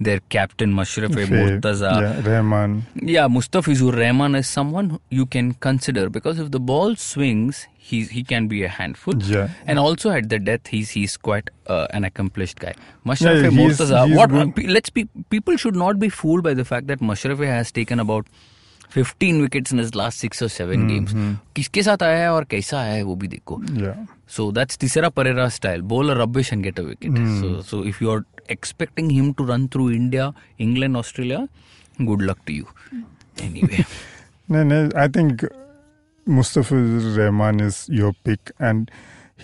their 0.06 0.20
captain 0.34 0.72
Mashraf 0.76 1.12
Fair. 1.16 1.26
Murtaza 1.32 1.90
Yeah, 2.05 2.16
Rahman. 2.28 2.72
yeah, 3.11 3.26
Mustafizur 3.34 3.90
Rahman 3.99 4.34
is 4.38 4.49
someone 4.55 4.88
you 5.19 5.26
can 5.34 5.52
consider 5.66 6.02
because 6.16 6.40
if 6.44 6.49
the 6.56 6.61
ball 6.70 6.96
swings, 7.02 7.61
he 7.90 8.00
he 8.14 8.22
can 8.32 8.49
be 8.55 8.62
a 8.69 8.70
handful. 8.78 9.20
Yeah. 9.28 9.55
And 9.75 9.82
also 9.84 10.12
at 10.16 10.26
the 10.32 10.40
death, 10.49 10.72
he's 10.72 10.94
he's 10.96 11.14
quite 11.28 11.52
uh, 11.76 11.78
an 12.00 12.08
accomplished 12.11 12.64
guy. 12.64 12.72
Mashrafe 13.12 13.38
Yeah, 13.44 13.55
he's- 13.61 13.61
Murtaza. 13.61 14.02
he's 14.08 14.19
What? 14.22 14.34
good. 14.34 14.52
pe- 14.58 14.66
let's 14.78 14.94
be 14.99 15.06
people 15.37 15.62
should 15.66 15.78
not 15.84 16.02
be 16.06 16.11
fooled 16.22 16.46
by 16.49 16.56
the 16.62 16.66
fact 16.72 16.90
that 16.93 17.06
Mashrafe 17.12 17.46
has 17.52 17.72
taken 17.81 18.05
about 18.06 18.34
fifteen 18.94 19.41
wicket 19.41 19.74
in 19.74 19.80
is 19.80 19.91
last 19.95 20.19
six 20.19 20.44
और 20.44 20.50
seven 20.50 20.88
games 20.88 21.13
किसके 21.56 21.83
साथ 21.83 22.03
आया 22.03 22.19
है 22.19 22.31
और 22.33 22.44
कैसा 22.51 22.80
आया 22.80 22.94
है 22.94 23.03
वो 23.03 23.15
भी 23.15 23.27
देखो। 23.27 23.62
सो 24.36 24.51
दैट्स 24.51 24.77
तीसरा 24.77 25.09
Perera 25.19 25.47
style 25.57 25.81
bowl 25.94 26.12
rubbish 26.21 26.53
and 26.53 26.63
get 26.63 26.80
a 26.80 26.83
wicket 26.83 27.18
so 27.65 27.84
if 27.84 28.03
you 28.03 28.12
are 28.12 28.24
expecting 28.51 29.12
him 29.12 29.31
to 29.34 29.46
run 29.46 29.67
through 29.74 29.89
India 29.91 30.31
England 30.62 30.98
Australia 30.98 31.48
good 32.01 32.22
luck 32.22 32.38
to 32.48 32.53
you 32.53 32.65
anyway 33.63 33.84
नहीं 34.51 34.63
नहीं 34.63 34.89
I 35.01 35.10
think 35.17 35.48
Mustafiz 36.27 36.74
Rahman 36.74 37.60
is 37.60 37.86
your 37.91 38.12
pick 38.25 38.51
and 38.62 38.89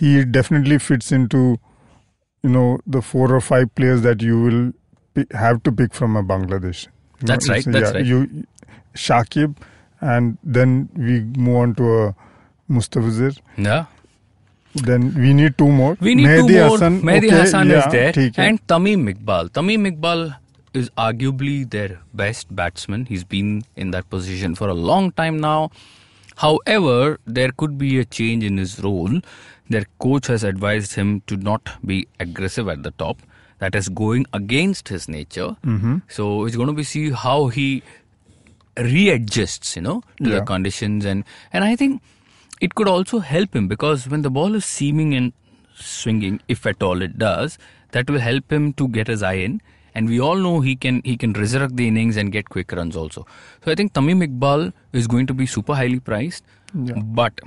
he 0.00 0.22
definitely 0.24 0.78
fits 0.78 1.12
in 1.12 1.26
to 1.26 1.38
you 1.48 2.50
know 2.50 2.66
the 2.88 3.00
four 3.12 3.34
or 3.34 3.40
five 3.40 3.68
players 3.76 4.00
that 4.00 4.22
you 4.22 4.42
will 4.44 4.72
have 5.36 5.58
to 5.58 5.70
pick 5.72 5.92
from 5.94 6.18
a 6.18 6.20
Bangladesh 6.34 6.86
That's 7.20 7.48
right. 7.48 7.64
That's 7.64 7.90
yeah, 7.90 7.96
right. 7.96 8.06
You, 8.06 8.46
Shakib, 8.94 9.56
and 10.00 10.38
then 10.42 10.88
we 10.96 11.20
move 11.20 11.56
on 11.56 11.74
to 11.76 11.84
a 11.98 12.14
Mustafizur. 12.70 13.38
Yeah. 13.56 13.86
Then 14.74 15.14
we 15.14 15.32
need 15.32 15.56
two 15.56 15.68
more. 15.68 15.96
We 16.00 16.14
need 16.14 16.26
Mehdi 16.26 16.48
two 16.48 16.54
more. 16.54 16.70
Hassan, 16.70 17.00
Mehdi 17.02 17.26
okay, 17.28 17.40
Hassan 17.40 17.68
yeah, 17.68 17.86
is 17.86 17.92
there, 17.92 18.46
and 18.46 18.66
Tamim 18.66 19.14
Iqbal. 19.14 19.50
Tamim 19.50 19.90
Iqbal 19.90 20.36
is 20.74 20.90
arguably 20.90 21.68
their 21.70 22.00
best 22.12 22.54
batsman. 22.54 23.06
He's 23.06 23.24
been 23.24 23.64
in 23.76 23.92
that 23.92 24.10
position 24.10 24.54
for 24.54 24.68
a 24.68 24.74
long 24.74 25.12
time 25.12 25.38
now. 25.38 25.70
However, 26.36 27.18
there 27.24 27.50
could 27.56 27.78
be 27.78 27.98
a 27.98 28.04
change 28.04 28.44
in 28.44 28.58
his 28.58 28.78
role. 28.80 29.20
Their 29.70 29.86
coach 29.98 30.26
has 30.26 30.44
advised 30.44 30.94
him 30.94 31.22
to 31.28 31.38
not 31.38 31.70
be 31.84 32.06
aggressive 32.20 32.68
at 32.68 32.82
the 32.82 32.90
top 32.90 33.16
that 33.58 33.74
is 33.74 33.88
going 33.88 34.26
against 34.34 34.88
his 34.88 35.08
nature. 35.08 35.56
Mm-hmm. 35.64 35.98
So 36.08 36.44
it's 36.44 36.56
going 36.56 36.66
to 36.68 36.74
be 36.74 36.82
see 36.82 37.10
how 37.10 37.48
he 37.48 37.82
readjusts, 38.76 39.76
you 39.76 39.82
know, 39.82 40.02
to 40.22 40.28
the 40.30 40.42
conditions 40.42 41.04
and 41.04 41.24
and 41.52 41.64
I 41.64 41.76
think 41.76 42.02
it 42.60 42.74
could 42.74 42.88
also 42.88 43.18
help 43.20 43.54
him 43.56 43.68
because 43.68 44.08
when 44.08 44.22
the 44.22 44.30
ball 44.30 44.54
is 44.54 44.64
seaming 44.64 45.14
and 45.14 45.32
swinging, 45.74 46.40
if 46.48 46.66
at 46.66 46.82
all 46.82 47.00
it 47.02 47.18
does, 47.18 47.58
that 47.92 48.10
will 48.10 48.18
help 48.18 48.52
him 48.52 48.72
to 48.74 48.88
get 48.88 49.06
his 49.06 49.22
eye 49.22 49.34
in. 49.34 49.60
And 49.94 50.08
we 50.10 50.20
all 50.20 50.36
know 50.36 50.60
he 50.60 50.76
can 50.76 51.00
he 51.04 51.16
can 51.16 51.32
resurrect 51.32 51.76
the 51.76 51.88
innings 51.88 52.18
and 52.18 52.30
get 52.30 52.50
quick 52.50 52.72
runs 52.72 52.96
also. 52.96 53.26
So 53.64 53.72
I 53.72 53.74
think 53.74 53.94
Tamim 53.94 54.22
Iqbal 54.26 54.72
is 54.92 55.06
going 55.06 55.26
to 55.28 55.34
be 55.34 55.46
super 55.46 55.74
highly 55.74 56.00
priced, 56.00 56.44
Yeah. 56.74 57.00
but 57.20 57.40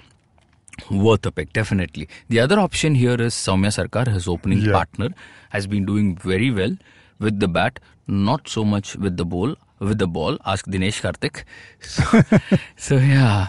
worth 0.90 1.26
a 1.26 1.32
pick 1.32 1.54
definitely. 1.54 2.08
The 2.30 2.40
other 2.40 2.60
option 2.60 2.96
here 2.96 3.16
is 3.22 3.34
Soumya 3.34 3.72
Sarkar, 3.78 4.08
his 4.08 4.28
opening 4.28 4.60
Yeah. 4.60 4.74
partner, 4.74 5.10
has 5.50 5.68
been 5.68 5.86
doing 5.86 6.16
very 6.18 6.52
well 6.52 6.76
with 7.20 7.40
the 7.40 7.48
bat, 7.48 7.80
not 8.08 8.48
so 8.48 8.64
much 8.66 8.96
with 8.96 9.18
the 9.18 9.26
ball. 9.26 9.56
With 9.80 9.98
the 9.98 10.08
ball, 10.08 10.38
ask 10.46 10.66
Dinesh 10.66 10.98
Karthik. 11.02 11.44
So, 11.80 12.58
so 12.76 12.98
yeah, 12.98 13.48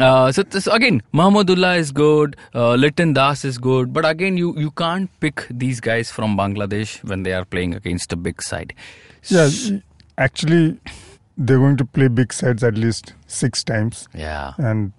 Uh, 0.00 0.32
so, 0.32 0.42
so 0.58 0.72
again, 0.72 1.02
Mahmudullah 1.12 1.78
is 1.78 1.92
good, 1.92 2.34
uh, 2.54 2.76
Das 3.12 3.44
is 3.44 3.58
good, 3.58 3.92
but 3.92 4.06
again, 4.06 4.38
you, 4.38 4.54
you 4.58 4.70
can't 4.70 5.10
pick 5.20 5.46
these 5.50 5.80
guys 5.80 6.10
from 6.10 6.34
Bangladesh 6.36 7.04
when 7.04 7.24
they 7.24 7.32
are 7.34 7.44
playing 7.44 7.74
against 7.74 8.12
a 8.12 8.16
big 8.16 8.40
side. 8.42 8.72
Yeah, 9.24 9.50
actually, 10.16 10.78
they're 11.36 11.58
going 11.58 11.76
to 11.76 11.84
play 11.84 12.08
big 12.08 12.32
sides 12.32 12.64
at 12.64 12.74
least 12.78 13.12
six 13.26 13.62
times, 13.62 14.08
Yeah. 14.14 14.54
and 14.56 14.92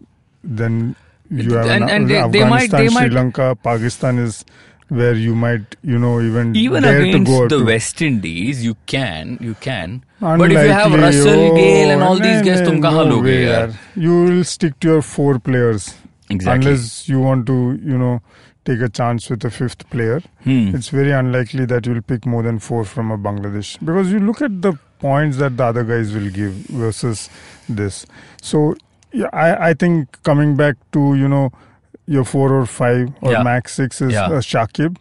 then 0.44 0.96
you 1.34 1.54
have 1.56 1.68
and, 1.68 1.84
an, 1.84 1.90
and 1.90 2.10
they, 2.10 2.18
Afghanistan, 2.18 2.32
they 2.32 2.50
might, 2.50 2.70
Sri 2.70 3.10
might, 3.10 3.12
Lanka, 3.12 3.58
Pakistan 3.64 4.20
is 4.20 4.46
where 4.90 5.16
you 5.16 5.34
might 5.34 5.76
you 5.82 5.98
know 5.98 6.22
even 6.22 6.56
even 6.56 6.84
against 6.84 7.50
the 7.50 7.64
West 7.64 8.02
Indies 8.02 8.64
you 8.64 8.76
can 8.86 9.38
you 9.42 9.56
can. 9.56 10.04
Unlikely, 10.20 10.38
but 10.38 10.52
if 10.52 10.68
you 10.68 10.74
have 10.74 10.94
Russell 10.94 11.40
oh, 11.52 11.56
Gayle 11.56 11.92
and 11.92 12.04
all 12.04 12.20
these 12.20 12.42
guys 12.42 12.62
tum 12.62 12.82
kahan 12.82 13.10
no 13.10 13.20
way, 13.20 13.74
you 13.96 14.24
will 14.24 14.44
stick 14.44 14.80
to 14.82 14.88
your 14.88 15.02
four 15.02 15.40
players. 15.40 15.96
Exactly. 16.30 16.72
Unless 16.72 17.10
you 17.10 17.20
want 17.20 17.46
to 17.48 17.80
you 17.84 17.98
know 17.98 18.22
take 18.66 18.80
a 18.80 18.90
chance 18.90 19.30
with 19.30 19.44
a 19.46 19.52
fifth 19.52 19.90
player. 19.90 20.22
Hmm. 20.44 20.76
it's 20.76 20.90
very 20.90 21.12
unlikely 21.12 21.66
that 21.66 21.86
you'll 21.86 22.02
pick 22.02 22.26
more 22.26 22.44
than 22.44 22.60
four 22.60 22.86
from 22.86 23.12
a 23.12 23.18
Bangladesh. 23.18 23.78
Because 23.86 24.12
you 24.12 24.20
look 24.20 24.42
at 24.42 24.62
the 24.62 24.74
points 25.00 25.38
that 25.38 25.58
the 25.58 25.66
other 25.66 25.84
guys 25.84 26.14
will 26.14 26.30
give 26.30 26.54
versus 26.84 27.30
this. 27.68 28.06
So 28.42 28.76
yeah, 29.14 29.30
I, 29.34 29.70
I 29.70 29.74
think 29.74 30.22
coming 30.24 30.56
back 30.56 30.76
to 30.94 31.16
you 31.16 31.28
know 31.28 31.52
your 32.08 32.24
four 32.26 32.52
or 32.54 32.66
five 32.66 33.10
or 33.22 33.32
Yeah. 33.32 33.44
max 33.44 33.74
six 33.76 34.02
is 34.02 34.12
Yeah. 34.14 34.26
uh, 34.26 34.42
Shakib, 34.52 34.98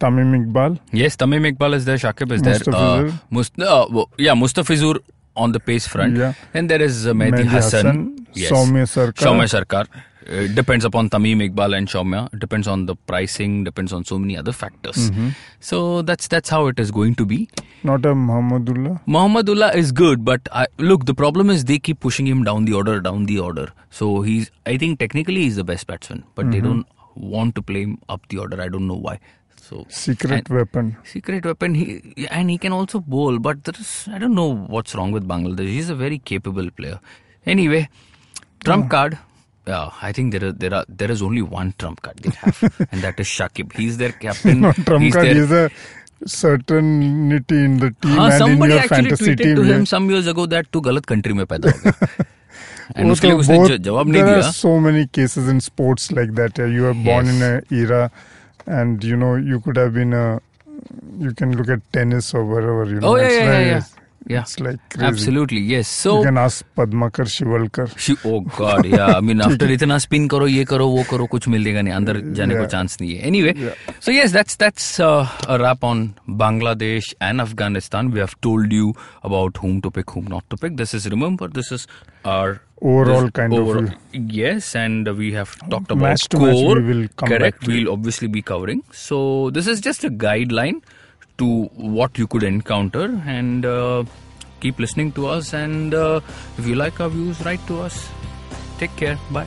Tamim 0.00 0.34
Iqbal. 0.40 0.78
Yes, 0.92 1.16
Tamim 1.16 1.46
Iqbal 1.52 1.74
is 1.74 1.84
there, 1.86 1.96
Shakib 1.96 2.32
is 2.32 2.42
there. 2.42 2.58
Mustafizur. 2.58 3.20
Must- 3.30 3.60
uh, 3.60 4.04
yeah, 4.18 4.34
Mustafizur 4.34 4.98
on 5.36 5.52
the 5.52 5.60
pace 5.60 5.86
front. 5.86 6.16
Yeah. 6.16 6.34
Then 6.52 6.66
there 6.66 6.82
is 6.82 7.06
uh, 7.06 7.12
Mehdi, 7.12 7.30
Mehdi 7.38 7.46
Hassan. 7.48 7.86
Hassan, 7.86 8.26
Yes. 8.34 8.50
Soumya 8.50 8.84
Sarkar. 8.94 9.24
Soumya 9.26 9.48
Sarkar. 9.54 9.86
It 10.26 10.54
depends 10.54 10.84
upon 10.84 11.10
Tamim 11.10 11.40
Iqbal 11.48 11.76
and 11.76 11.88
Soumya. 11.88 12.32
It 12.32 12.38
depends 12.38 12.68
on 12.68 12.86
the 12.86 12.94
pricing, 12.94 13.64
depends 13.64 13.92
on 13.92 14.04
so 14.04 14.18
many 14.18 14.36
other 14.36 14.52
factors. 14.52 15.10
Mm-hmm. 15.10 15.28
So 15.60 16.02
that's 16.02 16.28
that's 16.28 16.48
how 16.48 16.66
it 16.68 16.78
is 16.78 16.90
going 16.90 17.14
to 17.16 17.26
be. 17.26 17.48
Not 17.82 18.06
a 18.06 18.14
Muhammadullah. 18.14 19.00
Muhammadullah 19.06 19.72
is 19.74 19.90
good, 19.92 20.24
but 20.24 20.48
I, 20.52 20.66
look, 20.78 21.06
the 21.06 21.14
problem 21.14 21.50
is 21.50 21.64
they 21.64 21.78
keep 21.78 22.00
pushing 22.00 22.26
him 22.26 22.44
down 22.44 22.64
the 22.66 22.72
order, 22.74 23.00
down 23.00 23.26
the 23.26 23.38
order. 23.40 23.68
So 23.90 24.22
he's, 24.22 24.50
I 24.66 24.76
think 24.76 24.98
technically 25.00 25.42
he's 25.42 25.56
the 25.56 25.64
best 25.64 25.86
batsman, 25.86 26.24
but 26.34 26.50
they 26.50 26.58
Mm-hmm. 26.58 26.66
don't 26.66 26.86
want 27.16 27.54
to 27.56 27.62
play 27.62 27.82
him 27.82 27.98
up 28.08 28.28
the 28.28 28.38
order. 28.38 28.60
I 28.62 28.68
don't 28.68 28.86
know 28.86 28.94
why. 29.08 29.18
So 29.56 29.86
Secret 29.88 30.48
weapon. 30.50 30.96
secret 31.04 31.44
weapon, 31.44 31.74
he, 31.74 32.26
and 32.30 32.50
he 32.50 32.58
can 32.58 32.72
also 32.72 33.00
bowl, 33.00 33.38
but 33.38 33.64
there 33.64 33.74
is, 33.78 34.08
I 34.12 34.18
don't 34.18 34.34
know 34.34 34.54
what's 34.54 34.94
wrong 34.94 35.12
with 35.12 35.26
Bangladesh. 35.26 35.68
He's 35.68 35.90
a 35.90 35.94
very 35.94 36.18
capable 36.18 36.70
player. 36.70 37.00
Anyway, 37.46 37.88
trump 38.64 38.90
card 38.90 39.18
Yeah, 39.67 39.89
I 40.01 40.11
think 40.13 40.31
there 40.33 40.45
are, 40.49 40.51
there 40.53 40.73
are 40.73 40.85
there 40.87 41.11
is 41.11 41.21
only 41.21 41.41
one 41.41 41.73
trump 41.77 42.01
card 42.01 42.17
they 42.25 42.31
have, 42.41 42.59
and 42.91 43.01
that 43.05 43.19
is 43.19 43.27
Shakib. 43.27 43.73
He's 43.73 43.97
their 44.01 44.13
captain. 44.25 44.61
Not 44.61 44.75
trump 44.89 45.03
he's 45.03 45.13
card. 45.13 45.27
their- 45.27 45.33
He's 45.41 45.51
a 45.51 45.69
certainty 46.25 47.57
in 47.63 47.77
the 47.77 47.89
team 48.01 48.15
हाँ 48.17 48.25
and 48.25 48.33
in 48.33 48.39
somebody 48.39 48.73
your 48.73 48.81
actually 48.83 49.09
fantasy 49.09 49.25
tweeted 49.25 49.43
team. 49.43 49.55
to 49.57 49.65
yeah. 49.65 49.75
him 49.75 49.85
some 49.91 50.09
years 50.13 50.27
ago 50.33 50.45
that 50.53 50.71
तू 50.73 50.81
गलत 50.87 51.05
country 51.11 51.33
में 51.39 51.45
पैदा 51.51 51.71
हो 51.75 51.79
गया 51.83 52.25
and 52.95 53.05
वो 53.05 53.11
उसके 53.11 53.27
लिए 53.27 53.35
तो 53.35 53.39
उसने 53.39 53.57
बहुत- 53.57 53.71
ज- 53.71 53.81
जवाब 53.89 54.07
नहीं 54.09 54.21
there 54.23 54.35
दिया 54.37 54.47
are 54.47 54.55
so 54.59 54.71
many 54.87 55.03
cases 55.19 55.49
in 55.53 55.59
sports 55.67 56.07
like 56.19 56.33
that. 56.39 56.57
yeah. 56.63 56.73
You 56.77 56.87
are 56.91 56.95
born 57.09 57.25
Yes. 57.25 57.35
in 57.35 57.43
an 57.49 57.61
era, 57.83 58.01
and 58.79 59.03
you 59.11 59.17
know 59.25 59.33
you 59.51 59.59
could 59.67 59.81
have 59.83 59.93
been 59.99 60.13
a. 60.23 60.25
You 61.27 61.33
can 61.41 61.55
look 61.59 61.69
at 61.77 61.85
tennis 61.99 62.33
or 62.33 62.45
wherever 62.53 62.83
you 62.95 62.99
know. 63.03 63.11
oh 63.13 63.15
yeah 63.21 63.27
it's 63.27 63.37
yeah 63.41 63.51
like, 63.51 63.65
yeah 63.67 63.75
yeah 63.75 63.83
yeah 64.31 64.41
It's 64.41 64.59
like 64.59 64.79
crazy. 64.93 65.05
absolutely 65.07 65.59
yes 65.71 65.89
You 66.05 66.11
so 66.11 66.23
can 66.23 66.37
ask 66.37 66.65
Padmakar 66.77 67.25
Shivalkar. 67.33 67.85
she, 68.05 68.15
oh 68.31 68.39
god 68.57 68.85
yeah 68.85 69.11
I 69.17 69.21
mean 69.27 69.39
after 69.45 69.67
इतना 69.75 69.97
spin 70.05 70.27
करो 70.33 70.47
ये 70.53 70.63
करो 70.71 70.87
वो 70.95 71.03
करो 71.11 71.25
कुछ 71.35 71.47
मिलेगा 71.53 71.81
नहीं 71.87 71.93
अंदर 71.99 72.19
जाने 72.39 72.55
को 72.55 72.61
Yeah. 72.65 72.71
chance 72.73 72.99
नहीं 73.01 73.15
है 73.15 73.29
anyway 73.31 73.53
Yeah. 73.67 73.77
so 74.07 74.15
yes 74.17 74.35
that's 74.37 74.57
that's 74.63 74.87
uh, 74.99 75.53
a 75.55 75.57
wrap 75.63 75.83
on 75.91 76.03
Bangladesh 76.43 77.09
and 77.29 77.45
Afghanistan 77.45 78.11
we 78.17 78.19
have 78.25 78.35
told 78.47 78.75
you 78.79 78.91
about 79.31 79.61
whom 79.63 79.79
to 79.87 79.91
pick 79.99 80.11
whom 80.17 80.27
not 80.35 80.49
to 80.55 80.57
pick 80.65 80.75
this 80.83 80.93
is 81.01 81.07
remember 81.17 81.47
this 81.59 81.71
is 81.79 81.87
our 82.35 82.59
Overall 82.81 83.21
this 83.27 83.31
kind 83.41 83.53
of 83.53 83.67
overall- 83.67 83.87
view. 84.11 84.25
yes 84.41 84.75
and 84.83 85.07
we 85.23 85.31
have 85.39 85.55
talked 85.71 85.89
about 85.95 86.03
Match 86.09 86.27
to 86.35 86.43
match 86.45 86.59
score 86.65 86.75
we 86.81 86.87
will 86.93 87.07
come 87.21 87.29
correct 87.33 87.59
back 87.61 87.65
to. 87.69 87.71
we'll 87.77 87.91
obviously 87.97 88.27
be 88.37 88.43
covering 88.53 88.83
so 89.07 89.23
this 89.59 89.67
is 89.75 89.79
just 89.91 90.03
a 90.03 90.15
guideline 90.27 90.81
to 91.42 91.50
what 91.98 92.18
you 92.22 92.26
could 92.26 92.42
encounter 92.54 93.06
and 93.26 93.66
uh, 93.74 94.04
keep 94.60 94.78
listening 94.78 95.12
to 95.20 95.26
us 95.26 95.52
and 95.52 95.94
uh, 95.94 96.20
if 96.56 96.66
you 96.66 96.74
like 96.86 97.00
our 97.00 97.08
views 97.08 97.44
write 97.44 97.64
to 97.66 97.80
us. 97.80 98.08
Take 98.78 98.94
care. 98.96 99.18
Bye 99.30 99.46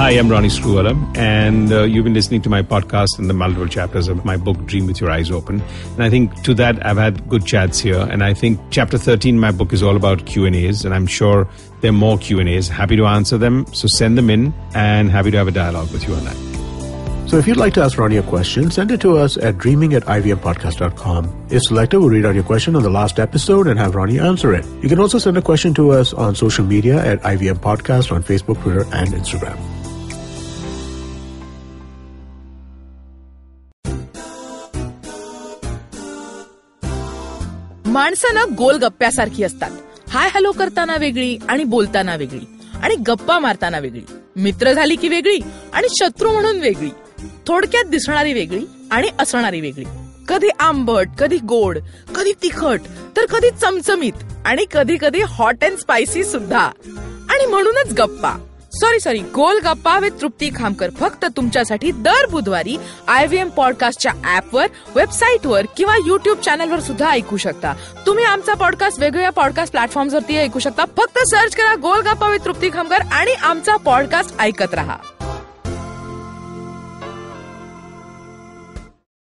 Hi, 0.00 0.12
I'm 0.12 0.30
Ronnie 0.30 0.48
Screwvala, 0.48 0.96
and 1.14 1.70
uh, 1.70 1.82
you've 1.82 2.04
been 2.04 2.14
listening 2.14 2.40
to 2.40 2.48
my 2.48 2.62
podcast 2.62 3.18
and 3.18 3.28
the 3.28 3.34
multiple 3.34 3.68
chapters 3.68 4.08
of 4.08 4.24
my 4.24 4.38
book, 4.38 4.64
Dream 4.64 4.86
with 4.86 4.98
Your 4.98 5.10
Eyes 5.10 5.30
Open. 5.30 5.60
And 5.60 6.02
I 6.02 6.08
think 6.08 6.42
to 6.44 6.54
that, 6.54 6.86
I've 6.86 6.96
had 6.96 7.28
good 7.28 7.44
chats 7.44 7.80
here. 7.80 8.08
And 8.10 8.24
I 8.24 8.32
think 8.32 8.58
chapter 8.70 8.96
13, 8.96 9.38
my 9.38 9.50
book 9.50 9.74
is 9.74 9.82
all 9.82 9.96
about 9.96 10.24
Q&As, 10.24 10.86
and 10.86 10.94
I'm 10.94 11.06
sure 11.06 11.46
there 11.82 11.90
are 11.90 11.92
more 11.92 12.16
Q&As. 12.16 12.66
Happy 12.66 12.96
to 12.96 13.04
answer 13.04 13.36
them, 13.36 13.66
so 13.74 13.88
send 13.88 14.16
them 14.16 14.30
in, 14.30 14.54
and 14.74 15.10
happy 15.10 15.30
to 15.32 15.36
have 15.36 15.48
a 15.48 15.50
dialogue 15.50 15.92
with 15.92 16.08
you 16.08 16.14
on 16.14 16.24
that. 16.24 17.28
So 17.28 17.36
if 17.36 17.46
you'd 17.46 17.58
like 17.58 17.74
to 17.74 17.82
ask 17.82 17.98
Ronnie 17.98 18.16
a 18.16 18.22
question, 18.22 18.70
send 18.70 18.90
it 18.90 19.02
to 19.02 19.18
us 19.18 19.36
at 19.36 19.58
dreaming 19.58 19.92
at 19.92 20.04
ivmpodcast.com. 20.04 21.46
If 21.50 21.64
selected, 21.64 22.00
we'll 22.00 22.08
read 22.08 22.24
out 22.24 22.34
your 22.34 22.44
question 22.44 22.74
on 22.74 22.82
the 22.82 22.88
last 22.88 23.18
episode 23.18 23.66
and 23.66 23.78
have 23.78 23.94
Ronnie 23.94 24.18
answer 24.18 24.54
it. 24.54 24.64
You 24.82 24.88
can 24.88 24.98
also 24.98 25.18
send 25.18 25.36
a 25.36 25.42
question 25.42 25.74
to 25.74 25.90
us 25.90 26.14
on 26.14 26.34
social 26.34 26.64
media 26.64 27.04
at 27.04 27.20
IVM 27.20 27.58
Podcast 27.58 28.10
on 28.10 28.22
Facebook, 28.22 28.62
Twitter, 28.62 28.86
and 28.94 29.10
Instagram. 29.10 29.79
माणसं 38.00 38.34
ना 38.34 38.44
गोलगप्प्यासारखी 38.58 39.42
असतात. 39.42 39.70
Hi 40.08 40.28
hello 40.34 40.52
करताना 40.52 40.96
वेगळी 40.96 41.36
आणि 41.48 41.64
बोलताना 41.64 42.14
वेगळी 42.16 42.40
आणि 42.82 42.94
गप्पा 42.94 43.38
मारताना 43.38 43.78
वेगळी. 43.78 44.00
मित्र 44.36 44.72
झाली 44.72 44.96
की 44.96 45.08
वेगळी 45.08 45.38
आणि 45.72 45.86
शत्रू 45.90 46.32
म्हणून 46.32 46.60
वेगळी. 46.60 46.90
थोडक्यात 47.46 47.84
दिसणारी 47.84 48.32
वेगळी 48.32 48.64
आणि 48.90 49.08
असणारी 49.18 49.60
वेगळी. 49.60 49.84
कधी 50.28 50.48
आंबट 50.60 51.08
कधी 51.18 51.38
गोड 51.38 51.78
कधी 52.14 52.32
तिखट 52.42 52.80
तर 53.16 53.26
कधी 53.26 53.50
चमचमीत 53.62 54.12
आणि 54.44 54.64
कधी 54.72 54.96
कधी 55.00 55.20
हॉट 55.26 55.64
अँड 55.64 55.78
स्पायसी 55.78 56.24
सुद्धा. 56.24 56.70
आणि 57.30 57.46
म्हणूनच 57.46 57.92
गप्पा. 57.92 58.32
सॉरी 58.72 59.00
सॉरी 59.00 59.18
गोल 59.18 59.60
गप्पा 59.64 59.98
विथ 59.98 60.10
तृप्ती 60.20 60.50
खामकर. 60.56 60.90
फक्त 60.90 61.24
तुमच्यासाठी 61.36 61.92
दर 61.92 62.26
बुधवारी 62.30 62.76
आय 63.08 63.26
व्ही 63.26 63.38
एम 63.38 63.48
पॉडकास्टच्या 63.48 64.12
ऍपवर 64.36 64.66
वेबसाईटवर 64.94 65.66
किंवा 65.76 65.96
युट्यूब 66.06 66.38
चॅनलवर 66.38 66.80
सुद्धा 66.80 67.10
ऐकू 67.10 67.36
शकता. 67.36 67.74
तुम्ही 68.06 68.24
आमचा 68.24 68.54
पॉडकास्ट 68.54 69.00
वेगवेगळ्या 69.00 69.30
पॉडकास्ट 69.30 69.72
प्लॅटफॉर्मवरती 69.72 70.36
ऐकू 70.36 70.58
शकता. 70.58 70.84
फक्त 70.84 71.18
सर्च 71.18 71.56
करा 71.56 71.74
गोल 71.74 72.00
गप्पा 72.00 72.28
विथ 72.28 72.38
तृप्ती 72.44 72.70
खामकर 72.72 73.00
आणि 73.12 73.32
आमचा 73.32 73.76
पॉडकास्ट 73.76 74.40
ऐकत 74.40 74.74
राहा. 74.74 74.96